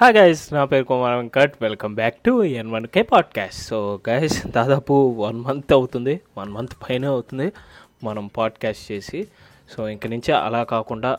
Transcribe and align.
Hi 0.00 0.16
guys 0.16 0.52
నా 0.52 0.64
పేరు 0.64 0.84
Kumar 0.84 1.16
Venkat. 1.16 1.54
Welcome 1.62 1.94
back 1.94 2.14
to 2.14 2.44
N 2.44 2.70
one 2.70 2.86
K 2.86 3.02
podcast 3.02 3.64
so 3.64 4.00
guys 4.08 4.46
దాదాపు 4.46 5.14
one 5.18 5.40
month 5.40 5.72
అవుతుంది. 5.72 6.20
One 6.38 6.52
month 6.52 6.72
పైన 6.74 7.04
అవుతుంది 7.04 7.52
మనం 8.04 8.26
పాడ్కాస్ట్ 8.26 8.92
చేసి. 8.92 9.28
సో 9.70 9.88
ఇంక 9.88 10.06
నుంచి 10.06 10.32
అలా 10.32 10.64
కాకుండా 10.64 11.18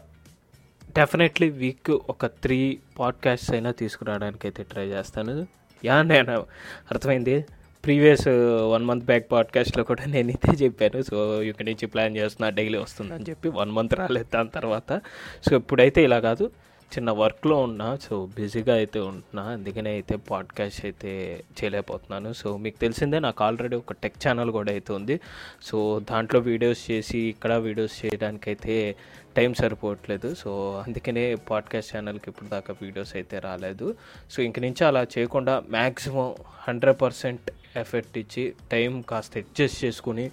డెఫినెట్లీ 0.97 1.49
వీక్ 1.49 1.91
ఒక 1.91 2.25
త్రీ 2.25 2.79
పాడ్కాస్ట్ 2.99 3.51
అయినా 3.51 3.71
తీసుకురావడానికి 3.71 4.47
అయితే 4.47 4.63
ట్రై 4.63 4.85
చేస్తాను. 4.85 5.47
యా 5.85 6.01
నేను 6.01 6.45
అర్థమైంది. 6.91 7.45
ప్రీవియస్ 7.85 8.27
వన్ 8.73 8.85
మంత్ 8.85 9.05
బ్యాక్ 9.05 9.31
పాడ్కాస్ట్లో 9.31 9.83
కూడా 9.83 10.05
నేను 10.05 10.29
ఇదే 10.29 10.65
చెప్పాను. 10.65 11.01
సో 11.01 11.43
ఇక్కడి 11.43 11.69
నుంచి 11.71 11.85
ప్లాన్ 11.85 12.17
చేస్తున్నా 12.17 12.49
డైలీ 12.49 12.77
వస్తుందని 12.77 13.25
చెప్పి 13.29 13.49
వన్ 13.49 13.71
మంత్ 13.71 13.93
రాలేదు. 13.93 14.25
దాని 14.33 14.49
తర్వాత 14.49 15.01
సో 15.49 15.55
ఇప్పుడైతే 15.55 16.03
ఇలా 16.03 16.19
కాదు. 16.19 16.49
చిన్న 16.95 17.11
వర్క్లో 17.11 17.57
ఉన్నా 17.57 17.95
సో 17.95 18.25
బిజీగా 18.25 18.75
అయితే 18.75 18.99
ఉంటున్నా 18.99 19.43
అందుకనే 19.43 19.89
అయితే 19.89 20.15
పాడ్కాస్ట్ 20.15 20.85
అయితే 20.85 21.43
చేయలేకపోతున్నాను. 21.57 22.33
సో 22.33 22.57
మీకు 22.57 22.77
తెలిసిందే 22.77 23.19
నాకు 23.19 23.43
ఆల్రెడీ 23.43 23.75
ఒక 23.75 23.93
టెక్ 23.93 24.27
ఛానల్ 24.27 24.51
కూడా 24.51 24.71
అయితే 24.71 24.93
ఉంది. 24.93 25.19
సో 25.63 26.01
దాంట్లో 26.11 26.39
వీడియోస్ 26.39 26.91
చేసి 26.91 27.19
ఇక్కడ 27.19 27.53
వీడియోస్ 27.53 28.05
చేయడానికి 28.05 28.49
అయితే 28.49 28.95
టైం 29.37 29.53
సరిపోవట్లేదు. 29.53 30.35
సో 30.35 30.83
అందుకనే 30.87 31.35
పాడ్కాస్ట్ 31.35 31.95
ఛానల్కి 31.95 32.29
ఇప్పుడు 32.29 32.49
దాకా 32.49 32.75
వీడియోస్ 32.81 33.15
అయితే 33.15 33.39
రాలేదు. 33.39 33.95
సో 34.31 34.43
ఇంక 34.43 34.59
నుంచి 34.59 34.85
అలా 34.85 35.03
చేయకుండా 35.03 35.63
మ్యాక్సిమం 35.69 36.35
హండ్రెడ్ 36.67 37.01
పర్సెంట్ 37.01 37.51
ఎఫెక్ట్ 37.75 38.17
ఇచ్చి 38.17 38.53
టైం 38.71 39.01
కాస్త 39.01 39.37
అడ్జస్ట్ 39.37 39.85
చేసుకుని 39.85 40.31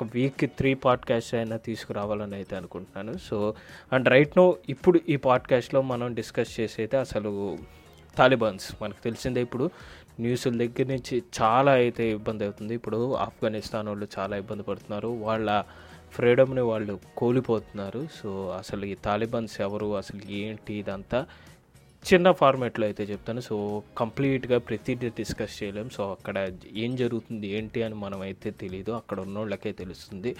ఒక 0.00 0.08
వీక్కి 0.14 0.46
త్రీ 0.46 0.74
పాడ్కాస్ట్ 0.74 1.34
అయినా 1.34 1.56
తీసుకురావాలని 1.56 2.34
అయితే 2.34 2.56
అనుకుంటున్నాను. 2.56 3.18
సో 3.18 3.54
అండ్ 3.92 4.08
రైట్ 4.08 4.38
నో 4.38 4.56
ఇప్పుడు 4.68 5.00
ఈ 5.08 5.16
పాడ్కాస్ట్లో 5.16 5.82
మనం 5.82 6.14
డిస్కస్ 6.14 6.60
చేసేది 6.60 6.96
అసలు 6.96 7.58
తాలిబాన్స్. 8.16 8.82
మనకు 8.82 9.04
తెలిసిందే 9.04 9.42
ఇప్పుడు 9.42 9.70
న్యూస్ల 10.20 10.50
దగ్గర 10.50 10.86
నుంచి 10.86 11.22
చాలా 11.42 11.72
అయితే 11.72 12.10
ఇబ్బంది 12.10 12.44
అవుతుంది. 12.44 12.74
ఇప్పుడు 12.74 13.14
ఆఫ్ఘనిస్తాన్ 13.14 13.88
వాళ్ళు 13.88 14.08
చాలా 14.18 14.36
ఇబ్బంది 14.36 14.62
పడుతున్నారు. 14.62 15.08
వాళ్ళ 15.08 15.64
ఫ్రీడమ్ని 16.10 16.60
వాళ్ళు 16.60 17.00
కోల్పోతున్నారు. 17.16 18.08
సో 18.22 18.48
అసలు 18.58 18.84
ఈ 18.84 18.94
తాలిబాన్స్ 18.94 19.60
ఎవరు? 19.60 19.96
అసలు 19.96 20.32
ఏంటి 20.32 20.74
ఇదంతా? 20.74 21.26
చిన్న 22.08 22.28
ఫార్మేట్లో 22.40 22.84
అయితే 22.88 23.02
చెప్తాను. 23.10 23.40
సో 23.48 23.56
కంప్లీట్గా 24.00 24.56
ప్రతిదీ 24.68 25.08
డిస్కస్ 25.18 25.56
చేయలేం. 25.60 25.88
సో 25.96 26.02
అక్కడ 26.14 26.36
ఏం 26.84 26.92
జరుగుతుంది 27.02 27.48
ఏంటి 27.58 27.80
అని 27.86 27.96
మనం 28.04 28.20
అయితే 28.28 28.50
తెలియదు 28.62 28.92
అక్కడ 29.00 29.18
ఉన్నోళ్ళకే 29.26 29.72
తెలుస్తుంది. 29.82 30.30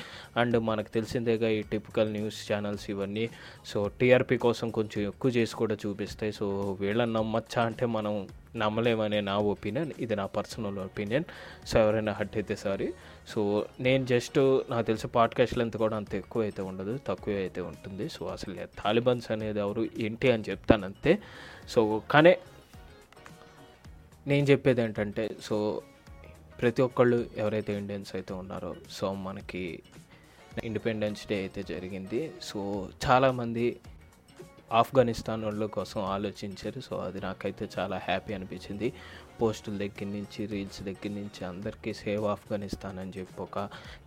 అండ్ 0.43 0.59
మనకు 0.71 0.93
తెలిసిందేగా 0.97 1.51
ఈ 1.59 1.61
టిపికల్ 1.73 2.11
న్యూస్ 2.19 2.41
ఛానల్స్ 2.51 2.87
ఇవన్నీ 2.95 3.27
సో 3.73 3.81
టీఆర్పీ 4.01 4.39
కోసం 4.47 4.71
కొంచెం 4.79 5.01
ఎక్కువ 5.11 5.31
చేసి 5.39 5.57
కూడా 5.63 5.77
చూపిస్తాయి. 5.85 6.35
సో 6.41 6.47
వీళ్ళని 6.83 7.15
నమ్మచ్చా 7.19 7.63
అంటే 7.71 7.87
మనం 7.99 8.15
నమ్మలేమనే 8.57 9.21
నా 9.21 9.39
ఒపీనియన్ 9.39 9.93
ఇది 9.99 10.17
నా 10.17 10.27
పర్సనల్ 10.27 10.79
ఒపీనియన్. 10.79 11.25
సో 11.67 11.81
ఎవరైనా 11.81 12.13
హట్ 12.13 12.37
అయితే 12.37 12.57
సారీ. 12.57 12.93
సో 13.29 13.67
నేను 13.81 14.07
జస్ట్ 14.07 14.39
నాకు 14.71 14.87
తెలిసి 14.87 15.09
పాడ్కాస్ట్ 15.09 15.59
లెంత్ 15.59 15.77
కూడా 15.77 15.97
అంత 15.97 16.15
ఎక్కువ 16.15 16.43
అయితే 16.43 16.63
ఉండదు 16.63 16.99
తక్కువ 17.07 17.35
అయితే 17.35 17.61
ఉంటుంది. 17.61 18.09
సో 18.09 18.27
అసలు 18.27 18.55
తాలిబాన్స్ 18.55 19.31
అనేది 19.31 19.59
ఎవరు 19.59 19.89
ఏంటి 19.99 20.33
అని 20.33 20.45
చెప్తాను 20.51 20.85
అంతే 20.85 21.19
సో 21.69 22.03
కానీ 22.11 22.37
నేను 24.27 24.47
చెప్పేది 24.47 24.83
ఏంటంటే 24.83 25.37
సో 25.43 25.83
ప్రతి 26.63 26.83
ఒక్కళ్ళు 26.83 27.27
ఎవరైతే 27.37 27.79
ఇండియన్స్ 27.79 28.17
అయితే 28.17 28.35
ఉన్నారో 28.35 28.75
సో 28.91 29.15
మనకి 29.15 29.83
ఇండిపెండెన్స్ 30.65 31.29
డే 31.29 31.37
అయితే 31.37 31.63
జరిగింది. 31.63 32.33
సో 32.43 32.89
చాలామంది 33.07 33.81
ఆఫ్ఘనిస్తాన్ 34.73 35.45
వాళ్ళ 35.45 35.67
కోసం 35.67 36.01
ఆలోచించారు. 36.01 36.81
సో 36.81 36.97
అది 36.97 37.21
నాకైతే 37.21 37.69
చాలా 37.79 37.97
హ్యాపీ 37.97 38.35
అనిపించింది. 38.35 38.93
పోస్టుల 39.43 39.77
దగ్గర 39.77 40.05
నుంచి 40.05 40.47
రీల్స్ 40.47 40.83
దగ్గర 40.83 41.11
నుంచి 41.11 41.45
అందరికీ 41.45 41.95
సేవ్ 41.95 42.25
ఆఫ్ఘనిస్తాన్ 42.25 42.99
అని 42.99 43.13
చెప్పి 43.19 43.43
ఒక 43.43 43.59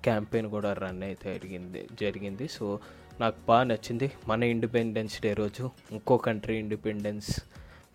క్యాంపెయిన్ 0.03 0.49
కూడా 0.49 0.73
రన్ 0.73 1.03
అయితే 1.03 1.33
జరిగింది 1.33 1.87
జరిగింది. 2.01 2.47
సో 2.47 2.79
నాకు 3.19 3.35
బాగా 3.47 3.63
నచ్చింది. 3.63 4.11
మన 4.27 4.43
ఇండిపెండెన్స్ 4.43 5.21
డే 5.21 5.33
రోజు 5.33 5.71
ఇంకో 5.91 6.17
కంట్రీ 6.17 6.57
ఇండిపెండెన్స్ 6.57 7.39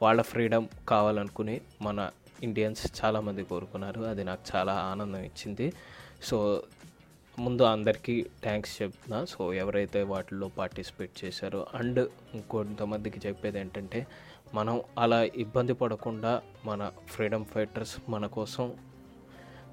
వాళ్ళ 0.03 0.23
ఫ్రీడమ్ 0.23 0.69
కావాలనుకుని 0.89 1.61
మన 1.83 2.11
ఇండియన్స్ 2.43 3.05
చాలామంది 3.05 3.45
కోరుకున్నారు. 3.45 4.01
అది 4.01 4.25
నాకు 4.25 4.57
చాలా 4.57 4.73
ఆనందం 4.73 5.19
ఇచ్చింది. 5.19 5.73
సో 6.23 6.63
ముందు 7.45 7.63
అందరికీ 7.75 8.15
థ్యాంక్స్ 8.45 8.73
చెప్తున్నా. 8.79 9.19
సో 9.33 9.41
ఎవరైతే 9.63 10.01
వాటిల్లో 10.13 10.47
పార్టిసిపేట్ 10.59 11.13
చేశారో 11.23 11.61
అండ్ 11.79 12.01
ఇంకొంతమందికి 12.39 13.19
చెప్పేది 13.27 13.59
ఏంటంటే 13.61 14.01
మనం 14.59 14.77
అలా 14.99 15.21
ఇబ్బంది 15.45 15.75
పడకుండా 15.83 16.33
మన 16.69 16.91
ఫ్రీడమ్ 17.13 17.47
ఫైటర్స్ 17.53 17.95
మన 18.15 18.27
కోసం 18.39 18.67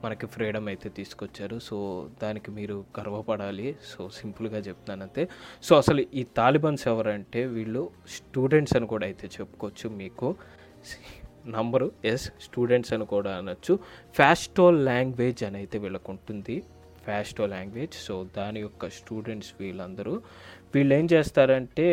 మనకి 0.04 0.26
ఫ్రీడమ్ 0.36 0.68
అయితే 0.74 0.90
తీసుకొచ్చారు. 1.00 1.58
సో 1.68 1.78
దానికి 2.24 2.52
మీరు 2.60 2.78
గర్వపడాలి. 3.00 3.68
సో 3.92 4.10
సింపుల్గా 4.20 4.62
చెప్తున్నాను 4.68 5.04
అంతే 5.08 5.26
సో 5.68 5.74
అసలు 5.82 6.04
ఈ 6.22 6.24
తాలిబాన్స్ 6.40 6.86
ఎవరంటే 6.94 7.44
వీళ్ళు 7.58 7.84
స్టూడెంట్స్ 8.18 8.78
అని 8.80 8.90
కూడా 8.94 9.06
అయితే 9.12 9.28
చెప్పుకోవచ్చు 9.38 9.90
మీకు. 10.02 10.30
నంబరు 11.58 11.90
ఎస్ 12.14 12.30
స్టూడెంట్స్ 12.48 12.94
అని 12.96 13.06
కూడా 13.16 13.32
అనొచ్చు. 13.42 13.74
ఫ్యాస్టో 14.18 14.66
లాంగ్వేజ్ 14.90 15.44
అని 15.50 15.58
అయితే 15.64 15.78
వీళ్ళకు 15.84 16.12
ఉంటుంది 16.16 16.58
ఫ్యాస్టో 17.08 17.46
లాంగ్వేజ్ 17.56 17.96
సో 18.08 18.16
దాని 18.38 18.60
యొక్క 18.66 18.90
స్టూడెంట్స్ 18.98 19.52
వీళ్ళందరూ 19.60 20.14
వీళ్ళు 20.76 20.94
ఏం 21.00 21.06
చేస్తారంటే 21.14 21.88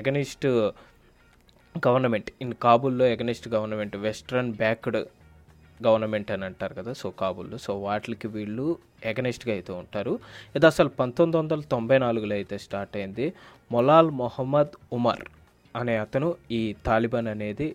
against 0.00 0.46
government 1.86 2.30
in 2.42 2.54
కాబుల్లో 2.66 3.04
against 3.14 3.48
government 3.56 3.96
western 4.06 4.52
backed 4.62 4.98
government 5.86 6.30
అని 6.34 6.44
అంటారు 6.48 6.74
కదా 6.74 6.92
సో 7.02 7.08
కాబుల్లో 7.22 7.56
సో 7.58 7.72
వాటికి 7.86 8.28
వీళ్ళు 8.34 8.66
ఎగనెస్ట్గా 9.10 9.52
అయితే 9.54 9.72
ఉంటారు. 9.72 10.12
ఇది 10.56 10.66
అసలు 10.66 10.90
పంతొమ్మిది 11.00 11.36
వందల 11.38 11.60
తొంభై 11.72 11.96
నాలుగులో 12.04 12.34
అయితే 12.34 12.56
స్టార్ట్ 12.64 12.94
అయింది. 12.96 13.26
మొలాల్ 13.72 14.10
మొహమ్మద్ 14.20 14.74
ఉమర్ 14.98 15.24
అనే 15.80 15.94
అతను 16.04 16.28
ఈ 16.50 16.60
తాలిబాన్ 16.86 17.28
అనేది 17.34 17.68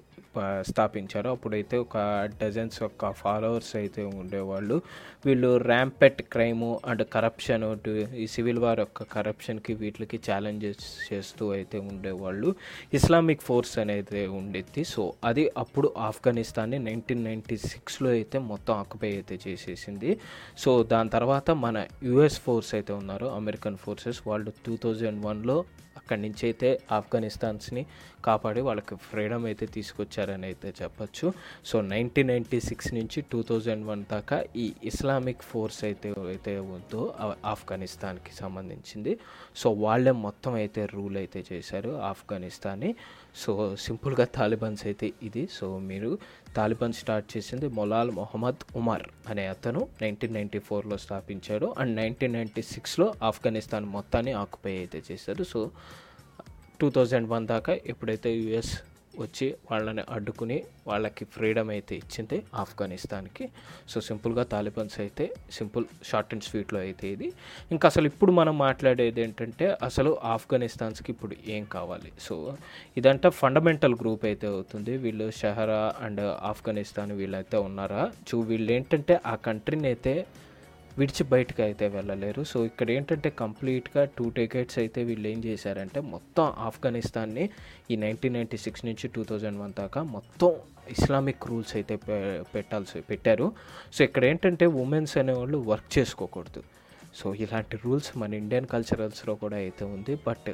స్థాపించారు. 0.61 1.29
అప్పుడైతే 1.29 1.77
ఒక 1.77 1.97
డజన్స్ 2.43 2.83
యొక్క 2.83 3.11
ఫాలోవర్స్ 3.11 3.75
అయితే 3.75 4.03
ఉండేవాళ్ళు. 4.03 4.81
వీళ్ళు 5.25 5.57
ర్యాంపెట్ 5.57 6.21
క్రైము 6.21 6.79
అండ్ 6.87 7.07
కరప్షన్ 7.13 7.77
ఈ 8.15 8.27
సివిల్ 8.27 8.59
వార్ 8.59 8.79
యొక్క 8.79 9.03
కరప్షన్కి 9.03 9.73
వీటికి 9.73 10.19
ఛాలెంజెస్ 10.31 11.13
చేస్తూ 11.13 11.51
అయితే 11.51 11.79
ఉండేవాళ్ళు. 11.79 12.55
ఇస్లామిక్ 12.93 13.41
ఫోర్స్ 13.41 13.79
అనేది 13.79 14.27
ఉండేది. 14.27 14.83
సో 14.83 15.13
అది 15.23 15.51
అప్పుడు 15.57 15.93
ఆఫ్ఘనిస్తాన్ని 15.97 16.79
నైన్టీన్ 16.79 17.23
నైంటీ 17.23 17.57
సిక్స్లో 17.57 18.09
అయితే 18.09 18.39
మొత్తం 18.39 18.73
ఆక్యుపై 18.73 19.11
అయితే 19.11 19.39
చేసేసింది. 19.47 20.19
సో 20.57 20.83
దాని 20.83 21.09
తర్వాత 21.09 21.51
మన 21.51 21.85
యుఎస్ 22.03 22.39
ఫోర్స్ 22.39 22.75
అయితే 22.75 22.93
ఉన్నారు 22.93 23.25
అమెరికన్ 23.25 23.77
ఫోర్సెస్. 23.77 24.21
వాళ్ళు 24.27 24.51
టూ 24.65 24.77
థౌజండ్ 24.83 25.25
వన్లో 25.25 25.65
అక్కడి 26.07 26.21
నుంచి 26.25 26.43
అయితే 26.47 26.69
ఆఫ్ఘనిస్తాన్స్ని 26.97 27.81
కాపాడి 28.25 28.61
వాళ్ళకి 28.67 28.95
ఫ్రీడమ్ 29.07 29.45
అయితే 29.49 29.65
తీసుకొచ్చారని 29.75 30.45
అయితే 30.49 30.69
చెప్పచ్చు. 30.79 31.27
సో 31.69 31.75
నైన్టీన్ 31.91 32.29
నైంటీ 32.31 32.59
సిక్స్ 32.67 32.89
నుంచి 32.97 33.19
టూ 33.31 33.39
థౌజండ్ 33.49 33.83
వన్ 33.89 34.01
దాకా 34.13 34.37
ఈ 34.63 34.65
ఇస్లామిక్ 34.91 35.43
ఫోర్స్ 35.49 35.79
అయితే 35.89 36.09
అయితే 36.33 36.53
ఉందో 36.75 37.01
ఆఫ్ఘనిస్తాన్కి 37.53 38.33
సంబంధించింది. 38.41 39.13
సో 39.61 39.69
వాళ్ళే 39.83 40.13
మొత్తం 40.25 40.53
అయితే 40.61 40.83
రూల్ 40.95 41.17
అయితే 41.23 41.41
చేశారు 41.51 41.93
ఆఫ్ఘనిస్తాన్ని. 42.11 42.91
సో 43.43 43.53
సింపుల్గా 43.85 44.27
తాలిబాన్స్ 44.39 44.83
అయితే 44.91 45.09
ఇది. 45.29 45.45
సో 45.57 45.67
మీరు 45.91 46.11
తాలిబాన్ 46.57 46.97
స్టార్ట్ 47.01 47.29
చేసింది 47.35 47.67
మొలాల్ 47.79 48.11
మొహమ్మద్ 48.19 48.63
ఉమర్ 48.81 49.07
అనే 49.31 49.45
అతను 49.55 49.81
నైన్టీన్ 50.03 50.35
నైంటీ 50.39 50.61
ఫోర్లో 50.67 50.97
స్థాపించాడు. 51.05 51.69
అండ్ 51.81 51.93
నైన్టీన్ 52.01 52.35
నైంటీ 52.39 52.65
సిక్స్లో 52.73 53.07
ఆఫ్ఘనిస్తాన్ 53.31 53.87
మొత్తాన్ని 53.97 54.35
ఆక్యుపై 54.43 54.75
అయితే 54.83 55.01
చేశారు. 55.09 55.43
సో 55.53 55.61
టూ 56.81 56.89
థౌజండ్ 56.97 57.29
వన్ 57.33 57.47
దాకా 57.55 57.73
ఎప్పుడైతే 57.93 58.31
యుఎస్ 58.43 58.75
వచ్చి 59.21 59.45
వాళ్ళని 59.69 60.03
అడ్డుకుని 60.15 60.57
వాళ్ళకి 60.89 61.23
ఫ్రీడమ్ 61.35 61.69
అయితే 61.75 61.93
ఇచ్చింది 62.01 62.37
ఆఫ్ఘనిస్తాన్కి. 62.63 63.45
సో 63.91 63.97
సింపుల్గా 64.07 64.43
తాలిబాన్స్ 64.51 64.97
అయితే 65.03 65.25
సింపుల్ 65.57 65.85
షార్ట్ 66.09 66.33
అండ్ 66.33 66.45
స్వీట్లో 66.47 66.79
అయితే 66.87 67.05
ఇది. 67.15 67.27
ఇంకా 67.73 67.85
అసలు 67.91 68.07
ఇప్పుడు 68.11 68.31
మనం 68.39 68.55
మాట్లాడేది 68.65 69.21
ఏంటంటే 69.25 69.67
అసలు 69.87 70.11
ఆఫ్ఘనిస్తాన్స్కి 70.35 71.11
ఇప్పుడు 71.15 71.35
ఏం 71.55 71.63
కావాలి? 71.75 72.11
సో 72.27 72.35
ఇదంతా 73.01 73.31
ఫండమెంటల్ 73.41 73.95
గ్రూప్ 74.01 74.25
అయితే 74.31 74.47
అవుతుంది. 74.55 74.95
వీళ్ళు 75.05 75.29
షహరా 75.41 75.81
అండ్ 76.07 76.23
ఆఫ్ఘనిస్తాన్ 76.51 77.13
వీళ్ళైతే 77.21 77.59
ఉన్నారా? 77.69 78.03
చూ 78.29 78.39
వీళ్ళు 78.51 78.71
ఏంటంటే 78.77 79.15
ఆ 79.33 79.35
కంట్రీని 79.47 79.89
అయితే 79.93 80.15
విడిచి 80.99 81.23
బయటకు 81.33 81.61
అయితే 81.67 81.85
వెళ్ళలేరు. 81.95 82.41
సో 82.51 82.57
ఇక్కడ 82.69 82.87
ఏంటంటే 82.95 83.29
కంప్లీట్గా 83.41 84.03
టూ 84.17 84.25
టికెట్స్ 84.37 84.77
అయితే 84.83 84.99
వీళ్ళు 85.09 85.27
ఏం 85.33 85.39
చేశారంటే 85.49 85.99
మొత్తం 86.13 86.45
ఆఫ్ఘనిస్తాన్ని 86.69 87.45
ఈ 87.91 87.97
నైన్టీన్ 88.05 88.35
నైంటీ 88.37 88.59
సిక్స్ 88.65 88.83
నుంచి 88.89 89.07
టూ 89.15 89.23
థౌజండ్ 89.31 89.59
వన్ 89.63 89.75
దాకా 89.81 90.01
మొత్తం 90.15 90.51
ఇస్లామిక్ 90.95 91.45
రూల్స్ 91.51 91.73
అయితే 91.77 91.95
పెట్టాల్సి 92.55 92.99
పెట్టారు. 93.11 93.47
సో 93.95 93.99
ఇక్కడ 94.07 94.23
ఏంటంటే 94.31 94.65
ఉమెన్స్ 94.83 95.15
అనేవాళ్ళు 95.21 95.59
వర్క్ 95.71 95.91
చేసుకోకూడదు. 95.97 96.63
సో 97.19 97.27
ఇలాంటి 97.43 97.75
రూల్స్ 97.83 98.09
మన 98.21 98.33
ఇండియన్ 98.43 98.67
కల్చరల్స్లో 98.73 99.35
కూడా 99.43 99.57
అయితే 99.65 99.83
ఉంది. 99.95 100.15
బట్ 100.27 100.49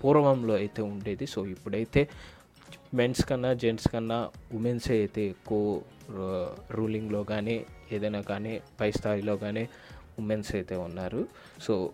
పూర్వంలో 0.00 0.54
అయితే 0.62 0.80
ఉండేది. 0.92 1.26
సో 1.34 1.40
ఇప్పుడైతే 1.54 2.02
మెన్స్ 2.94 3.24
కన్నా 3.24 3.52
జెంట్స్ 3.52 3.88
కన్నా 3.88 4.30
ఉమెన్సే 4.54 4.94
అయితే 4.98 5.22
ఎక్కువ 5.22 5.80
రూలింగ్లో 6.70 7.24
కానీ 7.24 7.66
ఏదైనా 7.92 8.20
కానీ 8.20 8.60
పై 8.80 8.90
స్థాయిలో 8.92 9.36
కానీ 9.36 9.68
ఉమెన్స్ 10.18 10.54
అయితే 10.54 10.76
ఉన్నారు. 10.76 11.26
So 11.62 11.90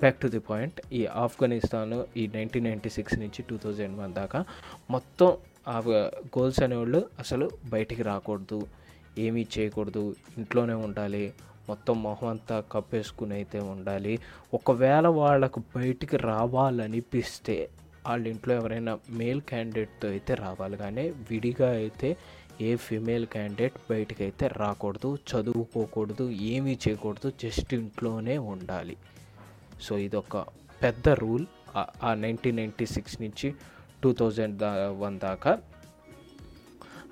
back 0.00 0.16
to 0.16 0.28
the 0.28 0.38
point 0.38 0.80
ఈ 0.92 1.06
ఆఫ్ఘనిస్తాన్ 1.06 2.18
ఈ 2.18 2.26
నైన్టీన్ 2.34 2.64
నైంటీ 2.64 2.90
సిక్స్ 2.90 3.18
నుంచి 3.18 3.42
టూ 3.50 3.56
థౌజండ్ 3.56 3.98
వన్ 3.98 4.14
దాకా 4.14 4.44
మొత్తం 4.90 5.36
ఆ 5.68 5.82
గోల్స్ 6.38 6.62
అనేవాళ్ళు 6.62 7.04
అసలు 7.18 7.50
బయటికి 7.68 8.02
రాకూడదు. 8.02 8.66
ఏమీ 9.18 9.46
చేయకూడదు. 9.58 10.16
ఇంట్లోనే 10.38 10.74
ఉండాలి. 10.74 11.32
మొత్తం 11.68 12.02
మొహం 12.02 12.28
అంతా 12.28 12.64
కప్పేసుకుని 12.72 13.34
అయితే 13.34 13.58
ఉండాలి. 13.58 14.18
ఒకవేళ 14.54 15.06
వాళ్ళకు 15.06 15.62
బయటికి 15.76 16.16
రావాలనిపిస్తే 16.16 17.68
వాళ్ళ 18.08 18.26
ఇంట్లో 18.28 18.54
ఎవరైనా 18.54 18.92
మేల్ 19.10 19.40
క్యాండిడేట్తో 19.40 20.08
అయితే 20.08 20.34
రావాలి. 20.34 20.76
కానీ 20.76 21.04
విడిగా 21.30 21.70
అయితే 21.82 22.16
ఏ 22.60 22.76
ఫిమేల్ 22.76 23.26
క్యాండిడేట్ 23.26 23.74
బయటకైతే 23.90 24.24
అయితే 24.26 24.50
రాకూడదు 24.56 25.18
చదువుకోకూడదు 25.30 26.24
ఏమీ 26.30 26.78
చేయకూడదు 26.84 27.32
జస్ట్ 27.42 27.74
ఇంట్లోనే 27.74 28.38
ఉండాలి. 28.38 28.96
సో 29.82 29.98
ఇదొక 29.98 30.36
పెద్ద 30.82 31.08
రూల్. 31.22 31.46
ఆ 32.02 32.10
నైన్టీన్ 32.14 32.56
నైంటీ 32.56 32.86
సిక్స్ 32.86 33.16
నుంచి 33.22 33.54
టూ 34.02 34.12
థౌజండ్ 34.12 34.62
వన్ 35.00 35.20
దాకా. 35.20 35.52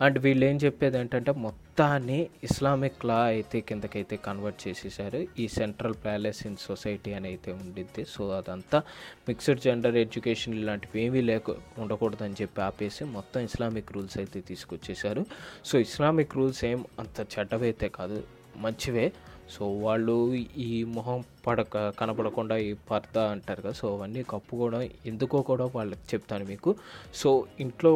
అండ్ 0.00 0.18
వీళ్ళు 0.18 0.44
ఏం 0.44 0.56
చెప్పేది 0.56 0.98
ఏంటంటే 0.98 1.32
మొత్తం 1.32 1.63
మొత్తాన్ని 1.76 2.18
ఇస్లామిక్ 2.46 3.04
లా 3.08 3.16
అయితే 3.30 3.58
కిందకైతే 3.68 4.16
కన్వర్ట్ 4.26 4.60
చేసేసారు. 4.64 5.20
ఈ 5.42 5.44
సెంట్రల్ 5.56 5.96
ప్యాలెస్ 6.04 6.40
ఇన్ 6.48 6.58
సొసైటీ 6.66 7.12
అని 7.16 7.26
అయితే 7.30 7.50
ఉండిద్ది. 7.62 8.02
సో 8.12 8.22
అదంతా 8.36 8.78
మిక్స్డ్ 9.28 9.62
జెండర్ 9.64 9.96
ఎడ్యుకేషన్ 10.02 10.54
ఇలాంటివి 10.60 11.00
ఏమీ 11.04 11.20
లేక 11.30 11.56
ఉండకూడదని 11.84 12.36
చెప్పి 12.40 12.60
ఆపేసి 12.68 13.04
మొత్తం 13.16 13.40
ఇస్లామిక్ 13.48 13.90
రూల్స్ 13.96 14.16
అయితే 14.22 14.40
తీసుకొచ్చేసారు. 14.50 15.24
సో 15.68 15.74
ఇస్లామిక్ 15.86 16.36
రూల్స్ 16.38 16.62
ఏం 16.70 16.82
అంత 17.04 17.26
చెడ్డవైతే 17.34 17.88
కాదు 17.98 18.18
మంచివే. 18.66 19.06
సో 19.54 19.64
వాళ్ళు 19.86 20.16
ఈ 20.68 20.70
మొహం 20.98 21.18
పడక 21.46 21.90
కనపడకుండా 22.00 22.58
ఈ 22.68 22.70
పర్ద 22.92 23.16
అంటారు 23.34 23.62
కదా 23.66 23.76
సో 23.80 23.88
అవన్నీ 23.96 24.22
కప్పుకోవడం 24.34 24.84
ఎందుకో 25.12 25.40
కూడా 25.50 25.66
వాళ్ళకి 25.78 26.06
చెప్తాను 26.12 26.46
మీకు. 26.52 26.72
సో 27.22 27.32
ఇంట్లో 27.66 27.94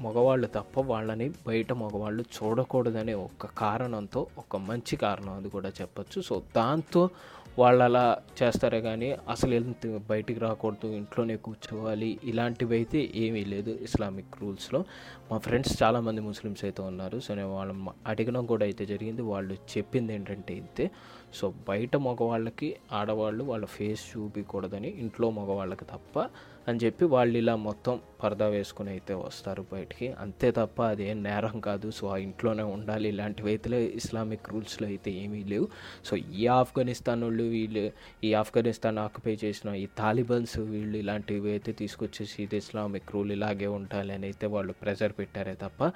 మగవాళ్ళు 0.00 0.46
తప్ప 0.46 0.80
వాళ్ళని 0.80 1.28
బయట 1.46 1.72
మగవాళ్ళు 1.72 2.24
చూడకూడదనే 2.36 3.14
ఒక 3.14 3.46
కారణంతో 3.46 4.26
ఒక 4.38 4.56
మంచి 4.56 4.96
కారణం 4.96 5.32
అది 5.32 5.48
కూడా 5.48 5.72
చెప్పచ్చు. 5.80 6.20
సో 6.20 6.42
దాంతో 6.56 7.10
వాళ్ళు 7.58 7.84
అలా 7.84 8.18
చేస్తారే 8.42 8.80
కానీ 8.80 9.16
అసలు 9.28 9.54
ఎంత 9.54 10.00
బయటికి 10.10 10.40
రాకూడదు 10.40 10.86
ఇంట్లోనే 10.86 11.36
కూర్చోవాలి 11.36 12.18
ఇలాంటివి 12.24 12.74
అయితే 12.76 13.12
ఏమీ 13.14 13.44
లేదు 13.44 13.70
ఇస్లామిక్ 13.70 14.36
రూల్స్లో. 14.42 14.84
మా 15.32 15.38
ఫ్రెండ్స్ 15.38 15.82
చాలామంది 15.82 16.20
ముస్లిమ్స్ 16.20 16.64
అయితే 16.64 16.82
ఉన్నారు. 16.82 17.18
సో 17.18 17.34
నేను 17.34 17.52
వాళ్ళని 17.54 17.90
అడగడం 18.06 18.46
కూడా 18.46 18.64
అయితే 18.64 18.86
జరిగింది. 18.86 19.22
వాళ్ళు 19.22 19.54
చెప్పింది 19.54 20.14
ఏంటంటే 20.14 20.54
అయితే 20.54 20.90
సో 21.34 21.54
బయట 21.68 21.96
మగవాళ్ళకి 21.96 22.76
ఆడవాళ్ళు 22.92 23.44
వాళ్ళ 23.44 23.64
ఫేస్ 23.64 24.16
చూపించకూడదని 24.16 24.88
ఇంట్లో 24.88 25.30
మగవాళ్ళకి 25.30 25.84
తప్ప 25.84 26.28
అని 26.70 26.78
చెప్పి 26.82 27.04
వాళ్ళు 27.14 27.34
ఇలా 27.40 27.54
మొత్తం 27.66 27.94
పరదా 28.20 28.46
వేసుకుని 28.54 28.90
అయితే 28.94 29.14
వస్తారు 29.24 29.62
బయటికి. 29.72 30.06
అంతే 30.24 30.48
తప్ప 30.58 30.78
అదేం 30.92 31.18
నేరం 31.26 31.56
కాదు. 31.68 31.88
సో 31.98 32.04
ఆ 32.14 32.16
ఇంట్లోనే 32.26 32.64
ఉండాలి. 32.76 33.06
ఇలాంటివి 33.14 33.50
అయితే 33.52 33.80
ఇస్లామిక్ 34.00 34.50
రూల్స్లో 34.52 34.86
అయితే 34.92 35.10
ఏమీ 35.22 35.40
లేవు. 35.52 35.66
సో 36.08 36.16
ఈ 36.40 36.44
ఆఫ్ఘనిస్తాన్ 36.60 37.22
వాళ్ళు 37.26 37.46
వీళ్ళు 37.56 37.84
ఈ 38.28 38.30
ఆఫ్ఘనిస్తాన్ 38.42 38.98
ఆక్యుపై 39.06 39.34
చేసిన 39.44 39.74
ఈ 39.84 39.86
తాలిబన్స్ 40.02 40.58
వీళ్ళు 40.74 40.96
ఇలాంటివి 41.04 41.50
అయితే 41.56 41.72
తీసుకొచ్చేసి 41.82 42.38
ఇది 42.46 42.58
ఇస్లామిక్ 42.64 43.10
రూల్ 43.16 43.32
ఇలాగే 43.38 43.70
ఉండాలి 43.78 44.14
అని 44.18 44.28
అయితే 44.30 44.48
వాళ్ళు 44.56 44.74
ప్రెజర్ 44.82 45.14
పెట్టారే 45.20 45.56
తప్ప 45.64 45.92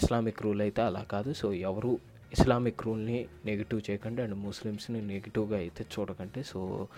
ఇస్లామిక్ 0.00 0.42
రూల్ 0.46 0.62
అయితే 0.68 0.82
అలా 0.90 1.04
కాదు. 1.14 1.32
సో 1.42 1.48
ఎవరు 1.70 1.92
ఇస్లామిక్ 2.32 2.82
రూల్ని 2.82 3.28
నెగిటివ్ 3.44 3.80
చేయకండి 3.90 4.22
అండ్ 4.22 4.34
ముస్లిమ్స్ని 4.34 5.00
నెగిటివ్గా 5.02 5.56
అయితే 5.56 5.86
చూడకండి. 5.94 6.42
సో 6.42 6.88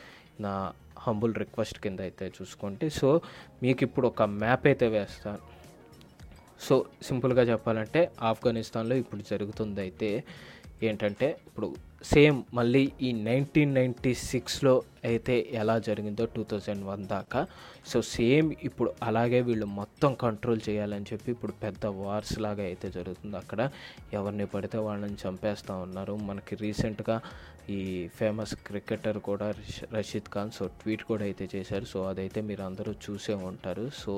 నా 0.40 0.72
హంబుల్ 0.98 1.34
రిక్వెస్ట్ 1.34 1.78
కింద 1.80 2.00
అయితే 2.00 2.32
చూసుకోండి. 2.42 2.90
సో 2.90 3.20
మీకు 3.62 3.84
ఇప్పుడు 3.84 4.06
ఒక 4.06 4.22
మ్యాప్ 4.22 4.66
అయితే 4.66 4.88
వేస్తాను. 4.88 5.38
సో 6.60 6.84
సింపుల్గా 7.02 7.42
చెప్పాలంటే 7.42 8.10
ఆఫ్ఘనిస్తాన్లో 8.22 8.96
ఇప్పుడు 8.96 9.22
జరుగుతుంది 9.30 9.80
అయితే 9.80 10.24
ఏంటంటే 10.82 11.38
ఇప్పుడు 11.46 11.74
సేమ్ 12.02 12.36
మళ్ళీ 12.56 12.82
ఈ 13.06 13.08
నైన్టీన్ 13.28 13.72
నైంటీ 13.76 14.10
సిక్స్లో 14.14 14.72
అయితే 15.08 15.34
ఎలా 15.60 15.74
జరిగిందో 15.86 16.24
టూ 16.34 16.42
థౌజండ్ 16.50 16.82
వన్ 16.88 17.02
దాకా. 17.12 17.40
సో 17.90 17.98
సేమ్ 18.16 18.48
ఇప్పుడు 18.68 18.90
అలాగే 19.08 19.40
వీళ్ళు 19.48 19.66
మొత్తం 19.80 20.10
కంట్రోల్ 20.24 20.60
చేయాలని 20.68 21.06
చెప్పి 21.12 21.28
ఇప్పుడు 21.36 21.54
పెద్ద 21.64 21.86
వార్స్ 22.02 22.34
లాగా 22.44 22.64
అయితే 22.70 22.88
జరుగుతుంది 22.96 23.36
అక్కడ. 23.42 23.60
ఎవరిని 24.18 24.46
పడితే 24.54 24.78
వాళ్ళని 24.86 25.18
చంపేస్తూ 25.24 25.74
ఉన్నారు. 25.86 26.14
మనకి 26.28 26.56
రీసెంట్గా 26.64 27.16
ఈ 27.78 27.80
ఫేమస్ 28.18 28.54
క్రికెటర్ 28.68 29.18
కూడా 29.28 29.48
రషీద్ 29.96 30.30
ఖాన్ 30.36 30.54
సో 30.58 30.66
ట్వీట్ 30.82 31.04
కూడా 31.10 31.26
అయితే 31.30 31.46
చేశారు. 31.56 31.88
సో 31.94 32.00
అదైతే 32.12 32.42
మీరు 32.50 32.64
అందరూ 32.68 32.94
చూసే 33.08 33.36
ఉంటారు. 33.50 33.86
సో 34.02 34.14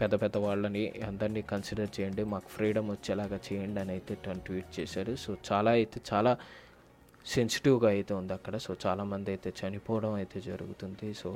పెద్ద 0.00 0.14
పెద్ద 0.22 0.36
వాళ్ళని 0.46 0.82
అందరినీ 1.10 1.42
కన్సిడర్ 1.52 1.92
చేయండి. 1.98 2.22
మాకు 2.32 2.48
ఫ్రీడమ్ 2.56 2.90
వచ్చేలాగా 2.94 3.40
చేయండి 3.48 3.80
అని 3.84 3.92
అయితే 3.98 4.14
తను 4.26 4.42
ట్వీట్ 4.48 4.72
చేశారు. 4.80 5.14
సో 5.26 5.30
చాలా 5.50 5.70
అయితే 5.80 6.00
చాలా 6.12 6.34
సెన్సిటివ్గా 7.26 7.88
అయితే 7.88 8.14
ఉంది 8.14 8.32
అక్కడ. 8.32 8.56
సో 8.56 8.76
చాలామంది 8.86 9.30
అయితే 9.34 9.52
చనిపోవడం 9.60 10.12
అయితే 10.20 10.40
జరుగుతుంది. 10.40 11.08
సో 11.14 11.30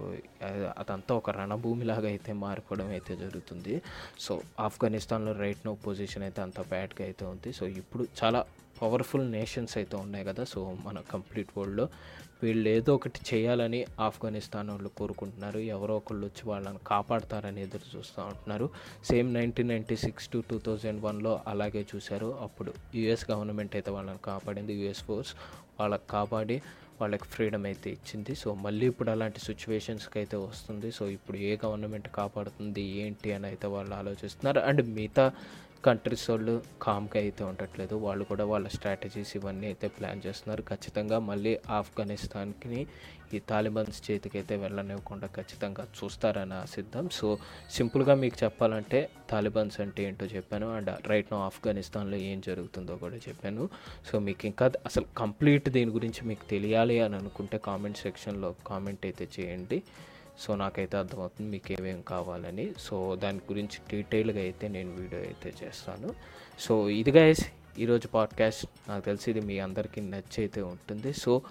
అదంతా 0.82 1.14
ఒక 1.20 1.30
రణభూమిలాగా 1.40 2.08
అయితే 2.14 2.32
మారిపోవడం 2.32 2.88
అయితే 2.96 3.16
జరుగుతుంది. 3.16 3.82
సో 4.26 4.34
ఆఫ్ఘనిస్తాన్లో 4.66 5.32
రైట్ 5.44 5.62
నో 5.66 5.74
పొజిషన్ 5.86 6.22
అయితే 6.28 6.42
అంత 6.42 6.60
బ్యాడ్గా 6.74 7.04
అయితే 7.08 7.24
ఉంది. 7.24 7.52
సో 7.52 7.66
ఇప్పుడు 7.82 8.06
చాలా 8.22 8.42
పవర్ఫుల్ 8.82 9.26
నేషన్స్ 9.30 9.74
అయితే 9.78 9.96
ఉన్నాయి 9.96 10.24
కదా. 10.24 10.44
సో 10.44 10.60
మన 10.86 11.00
కంప్లీట్ 11.14 11.50
వరల్డ్లో 11.58 11.88
వీళ్ళు 12.44 12.68
ఏదో 12.76 12.90
ఒకటి 12.98 13.20
చేయాలని 13.30 13.80
ఆఫ్ఘనిస్తాన్ 14.06 14.70
వాళ్ళు 14.74 14.90
కోరుకుంటున్నారు. 15.00 15.60
ఎవరో 15.74 15.96
ఒకళ్ళు 16.00 16.24
వచ్చి 16.28 16.44
వాళ్ళని 16.50 16.80
కాపాడతారని 16.92 17.60
ఎదురు 17.66 17.88
చూస్తూ 17.96 18.20
ఉంటున్నారు. 18.30 18.68
Same 19.10 19.28
nineteen 19.38 19.70
ninety 19.74 19.96
six 20.04 20.28
to 20.34 20.40
two 20.50 20.58
thousand 20.68 21.02
వన్లో 21.06 21.34
అలాగే 21.52 21.82
చూశారు. 21.92 22.30
అప్పుడు 22.46 22.72
యుఎస్ 23.00 23.26
గవర్నమెంట్ 23.32 23.76
అయితే 23.80 23.92
వాళ్ళని 23.98 24.22
కాపాడింది. 24.30 24.74
యుఎస్ 24.82 25.04
ఫోర్స్ 25.08 25.34
వాళ్ళకి 25.80 26.08
కాపాడి 26.16 26.58
వాళ్ళకి 27.00 27.26
ఫ్రీడమ్ 27.34 27.64
అయితే 27.68 27.88
ఇచ్చింది. 27.96 28.32
సో 28.42 28.48
మళ్ళీ 28.64 28.84
ఇప్పుడు 28.92 29.10
అలాంటి 29.14 29.40
సిచ్యువేషన్స్కి 29.40 30.16
అయితే 30.20 30.36
వస్తుంది. 30.48 30.88
సో 30.98 31.04
ఇప్పుడు 31.16 31.36
ఏ 31.50 31.52
గవర్నమెంట్ 31.64 32.08
కాపాడుతుంది 32.20 32.82
ఏంటి 33.04 33.28
అని 33.36 33.46
అయితే 33.52 33.66
వాళ్ళు 33.74 33.94
ఆలోచిస్తున్నారు. 34.00 34.60
అండ్ 34.68 34.82
మిగతా 34.98 35.24
కంట్రీస్ 35.86 36.26
వాళ్ళు 36.30 36.54
కామ్గా 36.84 37.18
అయితే 37.24 37.42
ఉండట్లేదు. 37.50 37.94
వాళ్ళు 38.06 38.24
కూడా 38.30 38.44
వాళ్ళ 38.52 38.66
స్ట్రాటజీస్ 38.76 39.32
ఇవన్నీ 39.38 39.66
అయితే 39.72 39.86
ప్లాన్ 39.96 40.20
చేస్తున్నారు. 40.26 40.62
ఖచ్చితంగా 40.70 41.18
మళ్ళీ 41.30 41.52
ఆఫ్ఘనిస్తాన్కి 41.78 42.80
ఈ 43.36 43.38
తాలిబాన్స్ 43.50 43.98
చేతికి 44.06 44.36
అయితే 44.40 44.54
వెళ్ళనివ్వకుండా 44.64 45.26
ఖచ్చితంగా 45.36 45.84
చూస్తారని 45.98 46.56
ఆశిద్దాం. 46.62 47.06
సో 47.18 47.28
సింపుల్గా 47.76 48.14
మీకు 48.22 48.36
చెప్పాలంటే 48.44 48.98
తాలిబాన్స్ 49.32 49.78
అంటే 49.84 50.02
ఏంటో 50.08 50.26
చెప్పాను. 50.36 50.66
అండ్ 50.78 50.90
రైట్ 51.12 51.30
నో 51.34 51.38
ఆఫ్ఘనిస్తాన్లో 51.48 52.18
ఏం 52.30 52.40
జరుగుతుందో 52.48 52.96
కూడా 53.04 53.20
చెప్పాను. 53.28 53.64
సో 54.10 54.14
మీకు 54.28 54.46
ఇంకా 54.50 54.68
అసలు 54.90 55.06
కంప్లీట్ 55.22 55.68
దీని 55.76 55.92
గురించి 55.98 56.22
మీకు 56.32 56.46
తెలియాలి 56.54 56.98
అని 57.06 57.16
అనుకుంటే 57.22 57.58
కామెంట్ 57.70 58.02
సెక్షన్లో 58.06 58.50
కామెంట్ 58.70 59.04
అయితే 59.10 59.26
చేయండి. 59.38 59.80
సో 60.38 60.56
నాకైతే 60.56 60.96
అర్థమవుతుంది 60.98 61.50
మీకు 61.50 61.72
ఏమేం 61.72 62.02
కావాలని. 62.02 62.72
సో 62.78 63.16
దాని 63.16 63.38
గురించి 63.38 63.78
డీటెయిల్గా 63.90 64.40
అయితే 64.40 64.68
నేను 64.68 64.90
వీడియో 64.94 65.20
అయితే 65.20 65.54
చేస్తాను. 65.62 66.14
సో 66.60 66.88
ఇది 66.88 67.10
గైస్ 67.10 67.44
ఈరోజు 67.78 68.08
పాడ్కాస్ట్ 68.08 68.66
నాకు 68.88 69.04
తెలిసి 69.04 69.30
ఇది 69.30 69.40
మీ 69.40 69.58
అందరికీ 69.58 70.00
నచ్చి 70.00 70.38
అయితే 70.38 70.62
ఉంటుంది. 70.62 71.12
సో 71.12 71.42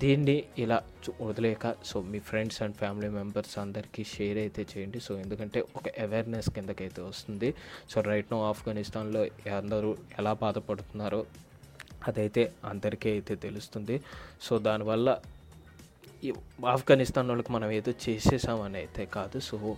దీన్ని 0.00 0.44
ఇలా 0.58 0.82
వదిలేక 1.20 1.74
సో 1.84 2.02
మీ 2.02 2.18
ఫ్రెండ్స్ 2.18 2.62
అండ్ 2.62 2.76
ఫ్యామిలీ 2.76 3.08
మెంబర్స్ 3.08 3.58
అందరికీ 3.58 4.04
షేర్ 4.04 4.38
అయితే 4.38 4.66
చేయండి. 4.76 5.00
సో 5.00 5.18
ఎందుకంటే 5.18 5.60
ఒక 5.60 6.00
అవేర్నెస్ 6.00 6.50
కిందకైతే 6.50 7.02
వస్తుంది. 7.02 7.54
సో 7.90 8.00
రైట్ 8.00 8.32
నో 8.32 8.48
ఆఫ్ఘనిస్తాన్లో 8.48 9.26
అందరూ 9.56 9.96
ఎలా 10.18 10.32
బాధపడుతున్నారో 10.32 11.26
అదైతే 12.08 12.52
అందరికీ 12.64 13.10
అయితే 13.10 13.34
తెలుస్తుంది. 13.34 14.00
సో 14.42 14.58
దానివల్ల 14.58 15.18
ఆఫ్ఘనిస్తాన్ 16.74 17.28
వాళ్ళకి 17.28 17.52
మనం 17.52 17.70
ఏదో 17.78 17.92
చేసేసామని 18.04 18.78
అయితే 18.82 19.04
కాదు. 19.16 19.38
సో 19.38 19.76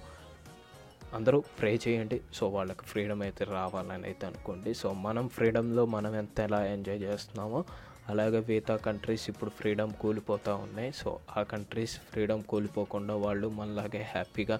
అందరూ 1.16 1.38
ప్రే 1.58 1.70
చేయండి. 1.84 2.20
సో 2.34 2.48
వాళ్ళకి 2.48 2.84
ఫ్రీడమ్ 2.90 3.22
అయితే 3.26 3.44
రావాలని 3.44 4.04
అయితే 4.10 4.24
అనుకోండి. 4.26 4.74
సో 4.74 4.92
మనం 5.06 5.28
ఫ్రీడమ్లో 5.28 5.84
మనం 5.94 6.12
ఎంత 6.22 6.40
ఎలా 6.40 6.60
ఎంజాయ్ 6.74 7.00
చేస్తున్నామో 7.06 7.64
అలాగే 8.10 8.38
మిగతా 8.48 8.76
కంట్రీస్ 8.76 9.24
ఇప్పుడు 9.30 9.50
ఫ్రీడమ్ 9.58 9.92
కూలిపోతూ 10.02 10.52
ఉన్నాయి. 10.66 10.92
సో 11.00 11.18
ఆ 11.36 11.42
కంట్రీస్ 11.52 11.94
ఫ్రీడమ్ 12.10 12.42
కూలిపోకుండా 12.52 13.14
వాళ్ళు 13.24 13.48
మనలాగే 13.58 14.02
హ్యాపీగా 14.14 14.56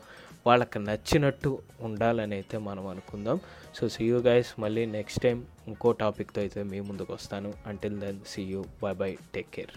వాళ్ళకి 0.47 0.79
నచ్చినట్టు 0.79 1.51
ఉండాలని 1.89 2.35
అయితే 2.35 2.59
మనం 2.69 2.87
అనుకుందాం. 2.87 3.41
సో 3.79 3.89
సీ 3.97 4.05
యూ 4.11 4.19
గైస్ 4.29 4.53
మళ్ళీ 4.65 4.87
నెక్స్ట్ 4.87 5.23
టైం 5.27 5.47
ఇంకో 5.69 5.93
టాపిక్తో 5.93 6.41
అయితే 6.41 6.63
మీ 6.73 6.81
ముందుకు 6.81 7.13
వస్తాను. 7.19 7.53
Until 7.67 8.01
then 8.01 8.21
see 8.35 8.45
you 8.53 8.63
bye 8.83 8.93
bye 9.03 9.11
take 9.37 9.51
care 9.59 9.75